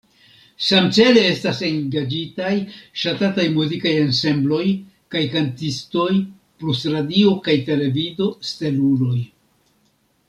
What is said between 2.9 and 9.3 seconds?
ŝatataj muzikaj ensembloj kaj kantistoj plus radio- kaj televido-steluloj.